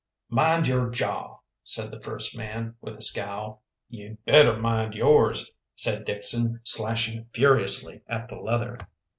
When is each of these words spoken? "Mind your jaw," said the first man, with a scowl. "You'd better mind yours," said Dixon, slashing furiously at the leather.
"Mind 0.31 0.67
your 0.67 0.89
jaw," 0.89 1.41
said 1.63 1.91
the 1.91 2.01
first 2.01 2.35
man, 2.35 2.73
with 2.81 2.95
a 2.97 3.03
scowl. 3.03 3.61
"You'd 3.87 4.17
better 4.25 4.57
mind 4.57 4.95
yours," 4.95 5.51
said 5.75 6.05
Dixon, 6.05 6.59
slashing 6.63 7.27
furiously 7.33 8.01
at 8.07 8.27
the 8.27 8.37
leather. 8.37 8.79